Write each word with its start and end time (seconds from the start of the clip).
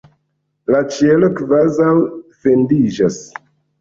La 0.75 0.79
ĉielo 0.95 1.29
kvazaŭ 1.41 1.91
fendiĝas! 2.43 3.21